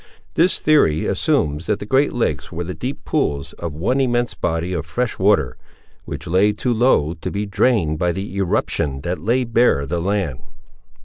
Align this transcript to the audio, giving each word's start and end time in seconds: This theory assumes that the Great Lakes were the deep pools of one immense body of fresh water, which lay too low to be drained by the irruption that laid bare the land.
This 0.33 0.57
theory 0.57 1.05
assumes 1.05 1.67
that 1.67 1.77
the 1.77 1.85
Great 1.85 2.11
Lakes 2.11 2.51
were 2.51 2.63
the 2.63 2.73
deep 2.73 3.05
pools 3.05 3.53
of 3.59 3.75
one 3.75 4.01
immense 4.01 4.33
body 4.33 4.73
of 4.73 4.83
fresh 4.83 5.19
water, 5.19 5.57
which 6.05 6.25
lay 6.25 6.53
too 6.53 6.73
low 6.73 7.13
to 7.13 7.29
be 7.29 7.45
drained 7.45 7.99
by 7.99 8.11
the 8.11 8.35
irruption 8.35 9.01
that 9.01 9.19
laid 9.19 9.53
bare 9.53 9.85
the 9.85 10.01
land. 10.01 10.39